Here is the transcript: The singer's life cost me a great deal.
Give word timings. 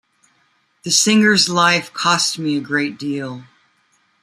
The 0.81 0.89
singer's 0.89 1.47
life 1.47 1.93
cost 1.93 2.39
me 2.39 2.57
a 2.57 2.59
great 2.59 2.97
deal. 2.97 3.43